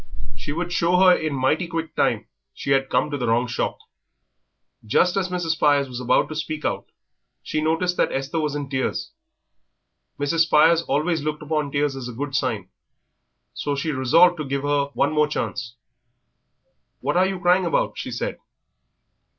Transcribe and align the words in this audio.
She 0.35 0.51
would 0.51 0.73
show 0.73 0.97
her 0.97 1.15
in 1.15 1.35
mighty 1.35 1.67
quick 1.67 1.95
time 1.95 2.25
she 2.55 2.71
had 2.71 2.89
come 2.89 3.11
to 3.11 3.19
the 3.19 3.27
wrong 3.27 3.45
shop. 3.45 3.77
Just 4.83 5.15
as 5.15 5.29
Mrs. 5.29 5.51
Spires 5.51 5.87
was 5.89 5.99
about 5.99 6.27
to 6.29 6.35
speak 6.35 6.65
out 6.65 6.89
she 7.43 7.61
noticed 7.61 7.97
that 7.97 8.11
Esther 8.11 8.39
was 8.39 8.55
in 8.55 8.67
tears. 8.67 9.11
Mrs. 10.19 10.39
Spires 10.39 10.81
always 10.81 11.21
looked 11.21 11.43
upon 11.43 11.69
tears 11.71 11.95
as 11.95 12.07
a 12.07 12.13
good 12.13 12.33
sign, 12.35 12.69
so 13.53 13.75
she 13.75 13.91
resolved 13.91 14.37
to 14.37 14.43
give 14.43 14.63
her 14.63 14.85
one 14.95 15.13
more 15.13 15.27
chance. 15.27 15.75
"What 17.01 17.15
are 17.15 17.27
you 17.27 17.39
crying 17.39 17.67
about?" 17.67 17.95
she 17.99 18.09
said. 18.09 18.39